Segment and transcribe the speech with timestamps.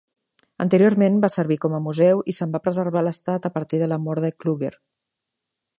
[0.63, 4.03] Anteriorment va servir com a museu i se'n va preservar l'estat a partir de la
[4.07, 4.75] mort de Kluger.